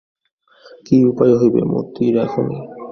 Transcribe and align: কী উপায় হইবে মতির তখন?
কী 0.85 0.97
উপায় 1.11 1.33
হইবে 1.39 1.61
মতির 1.71 2.13
তখন? 2.19 2.47